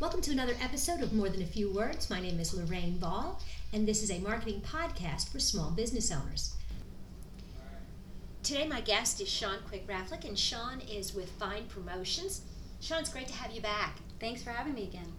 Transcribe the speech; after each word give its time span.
Welcome 0.00 0.20
to 0.20 0.30
another 0.30 0.54
episode 0.62 1.00
of 1.00 1.12
More 1.12 1.28
Than 1.28 1.42
a 1.42 1.46
Few 1.46 1.72
Words. 1.72 2.08
My 2.08 2.20
name 2.20 2.38
is 2.38 2.54
Lorraine 2.54 2.98
Ball, 2.98 3.42
and 3.72 3.86
this 3.86 4.00
is 4.00 4.12
a 4.12 4.20
marketing 4.20 4.60
podcast 4.60 5.28
for 5.28 5.40
small 5.40 5.72
business 5.72 6.12
owners. 6.12 6.54
Today, 8.44 8.68
my 8.68 8.80
guest 8.80 9.20
is 9.20 9.28
Sean 9.28 9.58
Quick 9.66 9.88
Rafflick, 9.88 10.24
and 10.24 10.38
Sean 10.38 10.80
is 10.82 11.16
with 11.16 11.28
Fine 11.32 11.64
Promotions. 11.64 12.42
Sean, 12.80 13.00
it's 13.00 13.12
great 13.12 13.26
to 13.26 13.34
have 13.34 13.50
you 13.50 13.60
back. 13.60 13.96
Thanks 14.20 14.40
for 14.40 14.50
having 14.50 14.74
me 14.74 14.84
again. 14.84 15.12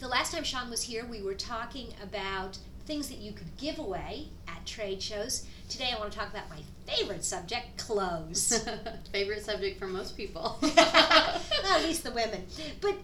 The 0.00 0.08
last 0.08 0.34
time 0.34 0.44
Sean 0.44 0.68
was 0.68 0.82
here, 0.82 1.06
we 1.06 1.22
were 1.22 1.32
talking 1.32 1.94
about 2.02 2.58
things 2.84 3.08
that 3.08 3.18
you 3.18 3.32
could 3.32 3.56
give 3.56 3.78
away 3.78 4.28
at 4.46 4.66
trade 4.66 5.02
shows. 5.02 5.46
Today, 5.70 5.92
I 5.96 5.98
want 5.98 6.12
to 6.12 6.18
talk 6.18 6.28
about 6.28 6.50
my 6.50 6.60
favorite 6.86 7.24
subject 7.24 7.78
clothes. 7.78 8.68
favorite 9.12 9.46
subject 9.46 9.78
for 9.78 9.86
most 9.86 10.14
people. 10.14 10.58
well, 10.62 11.40
at 11.70 11.82
least 11.84 12.04
the 12.04 12.10
women. 12.10 12.44
But 12.82 12.96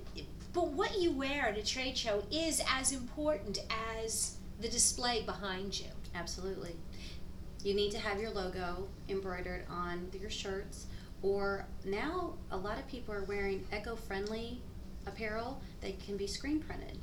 but 0.57 0.69
what 0.69 0.99
you 0.99 1.13
wear 1.13 1.49
at 1.49 1.59
a 1.59 1.63
trade 1.63 1.99
show 1.99 2.23
is 2.31 2.63
as 2.67 2.91
important 2.91 3.59
as 4.03 4.39
the 4.59 4.69
display 4.69 5.23
behind 5.23 5.79
you. 5.79 5.89
Absolutely. 6.15 6.75
You 7.63 7.75
need 7.75 7.91
to 7.91 7.99
have 7.99 8.19
your 8.19 8.31
logo 8.31 8.89
embroidered 9.11 9.67
on 9.69 10.09
your 10.19 10.31
shirts, 10.31 10.87
or 11.21 11.67
now 11.85 12.39
a 12.51 12.57
lot 12.57 12.79
of 12.79 12.89
people 12.89 13.13
are 13.13 13.25
wearing 13.25 13.67
eco 13.71 13.97
friendly 13.97 14.63
apparel 15.07 15.61
that 15.83 16.01
can 16.01 16.17
be 16.17 16.27
screen 16.27 16.59
printed. 16.59 16.99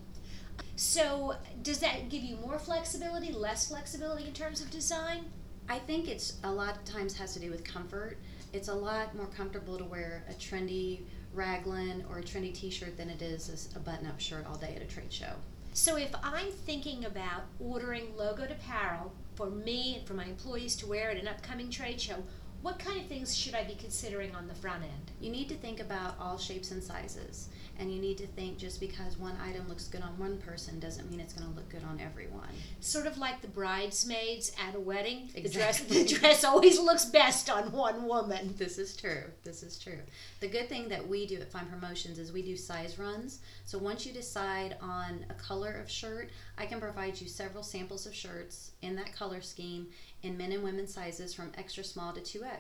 So, 0.76 1.36
does 1.62 1.78
that 1.78 2.10
give 2.10 2.24
you 2.24 2.38
more 2.38 2.58
flexibility, 2.58 3.32
less 3.32 3.68
flexibility 3.68 4.26
in 4.26 4.34
terms 4.34 4.62
of 4.62 4.72
design? 4.72 5.26
I 5.70 5.78
think 5.78 6.08
it's 6.08 6.40
a 6.44 6.52
lot 6.52 6.76
of 6.76 6.86
times 6.86 7.16
has 7.20 7.36
to 7.36 7.40
do 7.40 7.52
with 7.52 7.64
comfort. 7.64 8.18
It's 8.52 8.68
a 8.68 8.74
lot 8.74 9.16
more 9.16 9.28
comfortable 9.28 9.78
to 9.78 9.84
wear 9.84 10.24
a 10.28 10.34
trendy 10.34 11.02
raglan 11.34 12.06
or 12.10 12.20
a 12.20 12.24
trendy 12.24 12.54
t-shirt 12.54 12.98
than 12.98 13.10
it 13.10 13.22
is 13.22 13.70
a 13.76 13.80
button-up 13.80 14.20
shirt 14.20 14.46
all 14.48 14.56
day 14.56 14.74
at 14.76 14.82
a 14.82 14.86
trade 14.86 15.12
show. 15.12 15.34
So 15.74 15.96
if 15.98 16.14
I'm 16.24 16.52
thinking 16.52 17.06
about 17.06 17.44
ordering 17.60 18.08
logoed 18.18 18.52
apparel 18.52 19.12
for 19.36 19.50
me 19.50 19.96
and 19.98 20.08
for 20.08 20.14
my 20.14 20.26
employees 20.26 20.76
to 20.78 20.88
wear 20.88 21.10
at 21.10 21.18
an 21.18 21.28
upcoming 21.28 21.70
trade 21.72 22.00
show, 22.00 22.24
what 22.64 22.80
kind 22.80 22.98
of 22.98 23.08
things 23.08 23.36
should 23.36 23.56
I 23.56 23.66
be 23.66 23.76
considering 23.76 24.34
on 24.34 24.48
the 24.48 24.56
front 24.56 24.84
end? 24.84 25.12
You 25.20 25.30
need 25.30 25.50
to 25.50 25.56
think 25.56 25.82
about 25.82 26.16
all 26.18 26.38
shapes 26.38 26.72
and 26.72 26.82
sizes. 26.82 27.50
And 27.78 27.94
you 27.94 28.00
need 28.00 28.18
to 28.20 28.28
think 28.28 28.58
just 28.58 28.80
because 28.80 29.18
one 29.18 29.36
item 29.44 29.68
looks 29.68 29.88
good 29.88 30.02
on 30.02 30.18
one 30.18 30.38
person 30.38 30.80
doesn't 30.80 31.10
mean 31.10 31.20
it's 31.20 31.34
going 31.34 31.50
to 31.50 31.56
look 31.56 31.68
good 31.70 31.84
on 31.84 32.00
everyone. 32.00 32.48
Sort 32.80 33.06
of 33.06 33.18
like 33.18 33.42
the 33.42 33.50
bridesmaids 33.50 34.54
at 34.66 34.76
a 34.76 34.80
wedding. 34.80 35.30
Exactly. 35.36 35.44
The 35.44 35.50
dress, 35.50 35.80
the 35.82 36.20
dress 36.20 36.44
always 36.46 36.80
looks 36.80 37.04
best 37.04 37.50
on 37.50 37.72
one 37.74 38.08
woman. 38.08 38.54
This 38.58 38.78
is 38.78 38.96
true. 38.96 39.24
This 39.44 39.62
is 39.64 39.78
true. 39.78 40.00
The 40.40 40.48
good 40.48 40.70
thing 40.70 40.88
that 40.90 41.06
we 41.06 41.26
do 41.26 41.42
at 41.42 41.52
Fine 41.52 41.66
Promotions 41.66 42.18
is 42.18 42.32
we 42.32 42.44
do 42.44 42.56
size 42.56 42.98
runs. 42.98 43.40
So 43.66 43.78
once 43.78 44.06
you 44.06 44.14
decide 44.14 44.78
on 44.80 45.26
a 45.30 45.34
color 45.34 45.74
of 45.74 45.90
shirt, 45.90 46.30
I 46.58 46.66
can 46.66 46.80
provide 46.80 47.20
you 47.20 47.28
several 47.28 47.64
samples 47.64 48.06
of 48.06 48.14
shirts 48.14 48.72
in 48.82 48.96
that 48.98 49.14
color 49.16 49.42
scheme 49.42 49.88
in 50.22 50.38
men 50.38 50.52
and 50.52 50.64
women 50.64 50.88
sizes 50.88 51.34
from 51.34 51.52
extra 51.58 51.84
small 51.84 52.14
to 52.14 52.22
2X. 52.22 52.53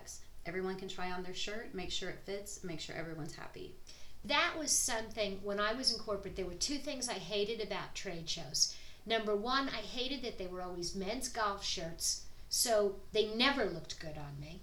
Everyone 0.45 0.75
can 0.75 0.89
try 0.89 1.11
on 1.11 1.23
their 1.23 1.33
shirt, 1.33 1.73
make 1.73 1.91
sure 1.91 2.09
it 2.09 2.19
fits, 2.25 2.63
make 2.63 2.79
sure 2.79 2.95
everyone's 2.95 3.35
happy 3.35 3.75
that 4.25 4.53
was 4.57 4.71
something 4.71 5.39
when 5.43 5.59
I 5.59 5.73
was 5.73 5.91
in 5.91 5.99
corporate. 5.99 6.35
There 6.35 6.45
were 6.45 6.53
two 6.53 6.77
things 6.77 7.09
I 7.09 7.13
hated 7.13 7.61
about 7.61 7.93
trade 7.93 8.29
shows. 8.29 8.75
Number 9.05 9.35
one, 9.35 9.67
I 9.67 9.81
hated 9.81 10.21
that 10.23 10.37
they 10.37 10.47
were 10.47 10.61
always 10.61 10.95
men's 10.95 11.27
golf 11.27 11.63
shirts, 11.63 12.23
so 12.47 12.95
they 13.11 13.33
never 13.35 13.65
looked 13.65 13.99
good 13.99 14.17
on 14.17 14.39
me. 14.39 14.61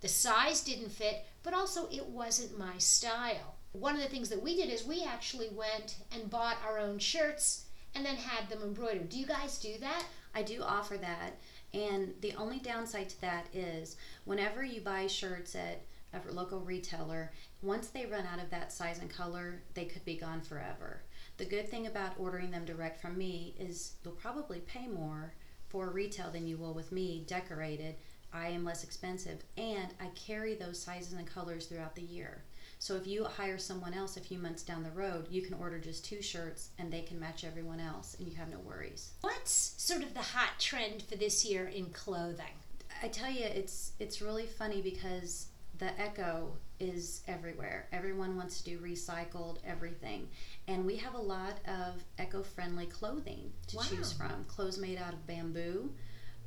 The 0.00 0.08
size 0.08 0.62
didn't 0.62 0.92
fit, 0.92 1.26
but 1.42 1.54
also 1.54 1.88
it 1.90 2.06
wasn't 2.06 2.58
my 2.58 2.78
style. 2.78 3.56
One 3.72 3.96
of 3.96 4.00
the 4.00 4.08
things 4.08 4.28
that 4.28 4.42
we 4.42 4.56
did 4.56 4.70
is 4.70 4.84
we 4.84 5.02
actually 5.02 5.48
went 5.48 5.96
and 6.12 6.30
bought 6.30 6.58
our 6.64 6.78
own 6.78 6.98
shirts 6.98 7.64
and 7.94 8.06
then 8.06 8.16
had 8.16 8.48
them 8.48 8.62
embroidered. 8.62 9.08
Do 9.08 9.18
you 9.18 9.26
guys 9.26 9.58
do 9.58 9.76
that? 9.80 10.04
I 10.34 10.42
do 10.42 10.62
offer 10.62 10.96
that. 10.96 11.32
And 11.72 12.14
the 12.20 12.34
only 12.34 12.58
downside 12.58 13.10
to 13.10 13.20
that 13.20 13.46
is 13.54 13.96
whenever 14.24 14.64
you 14.64 14.80
buy 14.80 15.06
shirts 15.06 15.54
at 15.54 15.82
a 16.12 16.32
local 16.32 16.60
retailer, 16.60 17.32
once 17.62 17.88
they 17.88 18.06
run 18.06 18.26
out 18.26 18.42
of 18.42 18.50
that 18.50 18.72
size 18.72 18.98
and 18.98 19.08
color, 19.08 19.62
they 19.74 19.84
could 19.84 20.04
be 20.04 20.16
gone 20.16 20.40
forever. 20.40 21.02
The 21.36 21.44
good 21.44 21.68
thing 21.68 21.86
about 21.86 22.18
ordering 22.18 22.50
them 22.50 22.64
direct 22.64 23.00
from 23.00 23.16
me 23.16 23.54
is 23.58 23.94
you'll 24.04 24.14
probably 24.14 24.60
pay 24.60 24.88
more 24.88 25.32
for 25.68 25.90
retail 25.90 26.30
than 26.30 26.46
you 26.46 26.56
will 26.56 26.74
with 26.74 26.90
me 26.90 27.24
decorated. 27.26 27.94
I 28.32 28.48
am 28.48 28.64
less 28.64 28.84
expensive 28.84 29.42
and 29.56 29.88
I 30.00 30.08
carry 30.14 30.54
those 30.54 30.82
sizes 30.82 31.12
and 31.12 31.26
colors 31.26 31.66
throughout 31.66 31.94
the 31.94 32.02
year. 32.02 32.44
So 32.80 32.96
if 32.96 33.06
you 33.06 33.24
hire 33.24 33.58
someone 33.58 33.92
else 33.92 34.16
a 34.16 34.20
few 34.20 34.38
months 34.38 34.62
down 34.62 34.82
the 34.82 34.90
road, 34.90 35.26
you 35.30 35.42
can 35.42 35.52
order 35.52 35.78
just 35.78 36.02
two 36.02 36.22
shirts 36.22 36.70
and 36.78 36.90
they 36.90 37.02
can 37.02 37.20
match 37.20 37.44
everyone 37.44 37.78
else 37.78 38.16
and 38.18 38.26
you 38.26 38.34
have 38.36 38.48
no 38.48 38.58
worries. 38.58 39.12
What's 39.20 39.74
sort 39.76 40.02
of 40.02 40.14
the 40.14 40.20
hot 40.20 40.58
trend 40.58 41.02
for 41.02 41.16
this 41.16 41.44
year 41.44 41.66
in 41.66 41.90
clothing? 41.90 42.56
I 43.02 43.08
tell 43.08 43.30
you 43.30 43.44
it's 43.44 43.92
it's 43.98 44.22
really 44.22 44.46
funny 44.46 44.80
because 44.80 45.48
the 45.76 46.00
echo 46.00 46.52
is 46.78 47.20
everywhere. 47.28 47.86
Everyone 47.92 48.34
wants 48.34 48.62
to 48.62 48.64
do 48.64 48.78
recycled 48.78 49.58
everything. 49.66 50.28
And 50.66 50.86
we 50.86 50.96
have 50.96 51.14
a 51.14 51.20
lot 51.20 51.58
of 51.66 52.02
eco 52.18 52.42
friendly 52.42 52.86
clothing 52.86 53.52
to 53.68 53.76
wow. 53.76 53.82
choose 53.90 54.10
from. 54.10 54.46
Clothes 54.48 54.78
made 54.78 54.96
out 54.96 55.12
of 55.12 55.26
bamboo. 55.26 55.92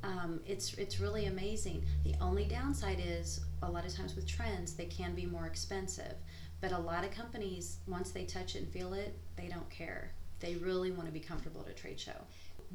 Um, 0.04 0.40
it's 0.46 0.74
it's 0.74 1.00
really 1.00 1.26
amazing. 1.26 1.82
The 2.04 2.14
only 2.20 2.44
downside 2.44 3.02
is 3.04 3.40
a 3.62 3.70
lot 3.70 3.86
of 3.86 3.94
times 3.94 4.14
with 4.14 4.26
trends 4.26 4.74
they 4.74 4.84
can 4.84 5.14
be 5.14 5.24
more 5.24 5.46
expensive, 5.46 6.14
but 6.60 6.72
a 6.72 6.78
lot 6.78 7.04
of 7.04 7.10
companies 7.10 7.78
once 7.86 8.10
they 8.10 8.24
touch 8.24 8.54
it 8.54 8.58
and 8.58 8.68
feel 8.68 8.92
it, 8.92 9.16
they 9.36 9.48
don't 9.48 9.68
care. 9.70 10.12
They 10.40 10.56
really 10.56 10.90
want 10.90 11.06
to 11.06 11.12
be 11.12 11.20
comfortable 11.20 11.62
at 11.62 11.68
a 11.68 11.72
trade 11.74 11.98
show. 11.98 12.26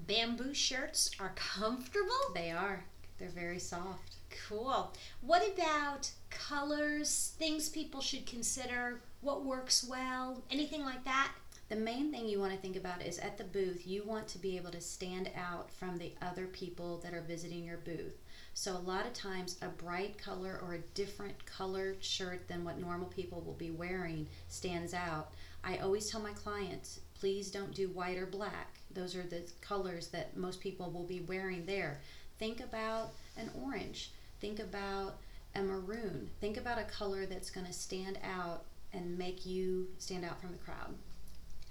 Bamboo 0.07 0.53
shirts 0.53 1.12
are 1.19 1.34
comfortable. 1.35 2.34
They 2.34 2.51
are. 2.51 2.84
They're 3.19 3.29
very 3.29 3.59
soft. 3.59 4.16
Cool. 4.47 4.94
What 5.22 5.44
about 5.53 6.09
colors, 6.29 7.34
things 7.38 7.67
people 7.69 8.00
should 8.01 8.25
consider, 8.25 9.01
what 9.22 9.44
works 9.44 9.85
well, 9.88 10.41
anything 10.50 10.84
like 10.85 11.03
that? 11.03 11.31
The 11.69 11.75
main 11.75 12.09
thing 12.09 12.28
you 12.28 12.40
want 12.40 12.52
to 12.52 12.57
think 12.57 12.75
about 12.75 13.03
is 13.03 13.19
at 13.19 13.38
the 13.38 13.44
booth, 13.44 13.85
you 13.85 14.03
want 14.03 14.28
to 14.30 14.40
be 14.40 14.57
able 14.57 14.72
to 14.72 14.81
stand 14.81 15.30
out 15.35 15.69
from 15.69 16.00
the 16.00 16.16
other 16.19 16.47
people 16.47 16.97
that 17.03 17.13
are 17.13 17.22
visiting 17.22 17.63
your 17.63 17.78
booth. 17.78 18.18
So, 18.56 18.75
a 18.75 18.80
lot 18.80 19.06
of 19.06 19.13
times, 19.13 19.56
a 19.62 19.68
bright 19.68 20.18
color 20.18 20.59
or 20.66 20.74
a 20.74 20.96
different 20.96 21.46
colored 21.46 22.03
shirt 22.03 22.47
than 22.47 22.66
what 22.66 22.79
normal 22.79 23.09
people 23.09 23.41
will 23.41 23.53
be 23.53 23.69
wearing 23.69 24.25
stands 24.47 24.96
out. 24.96 25.29
I 25.63 25.78
always 25.78 26.09
tell 26.09 26.22
my 26.22 26.34
clients, 26.34 27.02
please 27.13 27.52
don't 27.52 27.75
do 27.75 27.90
white 27.90 28.18
or 28.18 28.25
black. 28.25 28.79
Those 28.91 29.16
are 29.16 29.22
the 29.22 29.44
colors 29.62 30.08
that 30.08 30.35
most 30.35 30.62
people 30.62 30.90
will 30.90 31.06
be 31.06 31.19
wearing 31.19 31.68
there. 31.68 32.00
Think 32.40 32.62
about 32.62 33.12
an 33.38 33.52
orange. 33.63 34.12
Think 34.41 34.58
about 34.58 35.18
a 35.53 35.62
maroon. 35.62 36.31
Think 36.41 36.58
about 36.58 36.79
a 36.79 36.85
color 36.85 37.28
that's 37.28 37.52
going 37.52 37.68
to 37.68 37.74
stand 37.74 38.18
out 38.24 38.63
and 38.91 39.19
make 39.19 39.46
you 39.46 39.90
stand 40.00 40.25
out 40.25 40.41
from 40.41 40.52
the 40.52 40.58
crowd. 40.58 40.96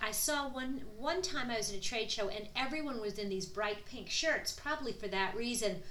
I 0.00 0.12
saw 0.12 0.48
one 0.48 0.82
one 0.96 1.22
time 1.22 1.50
I 1.50 1.56
was 1.56 1.70
at 1.70 1.78
a 1.78 1.80
trade 1.80 2.10
show 2.10 2.28
and 2.28 2.48
everyone 2.54 3.00
was 3.00 3.18
in 3.18 3.28
these 3.28 3.46
bright 3.46 3.84
pink 3.84 4.08
shirts, 4.08 4.52
probably 4.52 4.92
for 4.92 5.08
that 5.08 5.36
reason. 5.36 5.82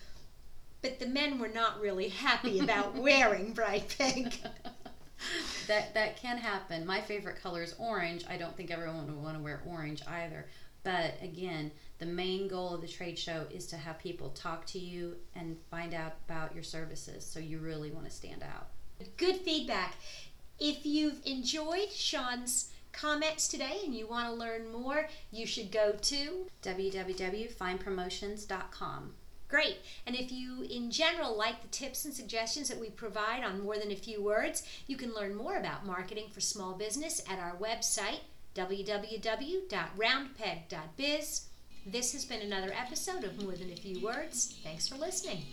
But 0.81 0.99
the 0.99 1.07
men 1.07 1.39
were 1.39 1.47
not 1.47 1.81
really 1.81 2.09
happy 2.09 2.59
about 2.59 2.95
wearing 3.01 3.53
bright 3.53 3.93
pink. 3.97 4.41
that 5.67 5.93
that 5.93 6.17
can 6.17 6.37
happen. 6.37 6.85
My 6.85 7.01
favorite 7.01 7.41
color 7.41 7.63
is 7.63 7.75
orange. 7.77 8.23
I 8.29 8.37
don't 8.37 8.55
think 8.55 8.71
everyone 8.71 9.07
would 9.07 9.23
want 9.23 9.37
to 9.37 9.43
wear 9.43 9.61
orange 9.65 10.01
either. 10.07 10.47
But 10.83 11.15
again, 11.21 11.71
the 11.99 12.05
main 12.05 12.47
goal 12.47 12.73
of 12.73 12.81
the 12.81 12.87
trade 12.87 13.19
show 13.19 13.45
is 13.51 13.67
to 13.67 13.77
have 13.77 13.99
people 13.99 14.29
talk 14.29 14.65
to 14.67 14.79
you 14.79 15.17
and 15.35 15.57
find 15.69 15.93
out 15.93 16.13
about 16.25 16.53
your 16.53 16.63
services. 16.63 17.25
So 17.25 17.39
you 17.39 17.59
really 17.59 17.91
want 17.91 18.05
to 18.05 18.11
stand 18.11 18.41
out. 18.41 18.67
Good 19.17 19.37
feedback. 19.37 19.95
If 20.59 20.85
you've 20.85 21.19
enjoyed 21.25 21.91
Sean's 21.91 22.71
comments 22.97 23.47
today 23.47 23.81
and 23.85 23.93
you 23.93 24.07
want 24.07 24.27
to 24.27 24.33
learn 24.33 24.71
more, 24.71 25.07
you 25.31 25.45
should 25.45 25.71
go 25.71 25.91
to 26.01 26.47
www.finepromotions.com. 26.63 29.13
Great. 29.47 29.77
And 30.05 30.13
if 30.15 30.29
you, 30.31 30.63
in 30.63 30.89
general, 30.91 31.37
like 31.37 31.61
the 31.61 31.69
tips 31.69 32.03
and 32.03 32.13
suggestions 32.13 32.67
that 32.67 32.79
we 32.79 32.89
provide 32.89 33.45
on 33.45 33.61
more 33.61 33.77
than 33.77 33.91
a 33.91 33.95
few 33.95 34.21
words, 34.21 34.63
you 34.87 34.97
can 34.97 35.13
learn 35.13 35.33
more 35.35 35.55
about 35.57 35.85
marketing 35.85 36.25
for 36.33 36.41
small 36.41 36.73
business 36.73 37.23
at 37.29 37.39
our 37.39 37.55
website, 37.55 38.19
www.roundpeg.biz. 38.55 41.41
This 41.85 42.11
has 42.11 42.25
been 42.25 42.41
another 42.41 42.73
episode 42.73 43.23
of 43.23 43.41
More 43.41 43.53
Than 43.53 43.71
a 43.71 43.77
Few 43.77 44.03
Words. 44.03 44.57
Thanks 44.63 44.89
for 44.89 44.97
listening. 44.97 45.45